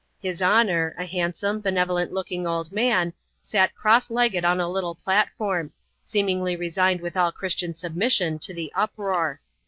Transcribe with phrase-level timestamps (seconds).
[0.19, 3.13] His Honour— a hand* some, benevolent looking old man—
[3.43, 5.71] sat cross legged on a lit^ platform;
[6.03, 9.41] seemingly resigned with all Christian submission to the uproar.